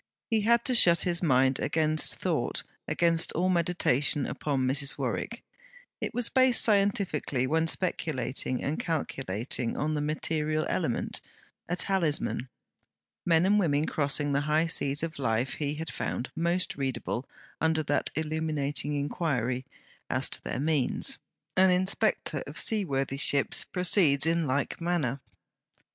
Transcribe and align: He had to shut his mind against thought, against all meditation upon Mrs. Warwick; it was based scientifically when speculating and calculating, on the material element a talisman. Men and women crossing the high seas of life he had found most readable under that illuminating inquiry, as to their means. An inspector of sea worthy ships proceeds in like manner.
He 0.31 0.41
had 0.41 0.65
to 0.65 0.73
shut 0.73 1.01
his 1.01 1.21
mind 1.21 1.59
against 1.59 2.15
thought, 2.15 2.63
against 2.87 3.31
all 3.33 3.49
meditation 3.49 4.25
upon 4.25 4.65
Mrs. 4.65 4.97
Warwick; 4.97 5.43
it 6.01 6.11
was 6.11 6.27
based 6.27 6.63
scientifically 6.63 7.45
when 7.45 7.67
speculating 7.67 8.63
and 8.63 8.79
calculating, 8.79 9.77
on 9.77 9.93
the 9.93 10.01
material 10.01 10.65
element 10.67 11.21
a 11.69 11.75
talisman. 11.75 12.49
Men 13.27 13.45
and 13.45 13.59
women 13.59 13.85
crossing 13.85 14.31
the 14.31 14.41
high 14.49 14.65
seas 14.65 15.03
of 15.03 15.19
life 15.19 15.53
he 15.61 15.75
had 15.75 15.91
found 15.91 16.31
most 16.35 16.77
readable 16.77 17.29
under 17.61 17.83
that 17.83 18.09
illuminating 18.15 18.95
inquiry, 18.95 19.67
as 20.09 20.29
to 20.29 20.41
their 20.41 20.59
means. 20.59 21.19
An 21.55 21.69
inspector 21.69 22.41
of 22.47 22.59
sea 22.59 22.83
worthy 22.83 23.17
ships 23.17 23.65
proceeds 23.65 24.25
in 24.25 24.47
like 24.47 24.81
manner. 24.81 25.19